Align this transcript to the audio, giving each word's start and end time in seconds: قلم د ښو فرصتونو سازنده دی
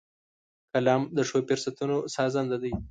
قلم 0.73 1.01
د 1.17 1.19
ښو 1.27 1.39
فرصتونو 1.47 1.97
سازنده 2.15 2.57
دی 2.63 2.73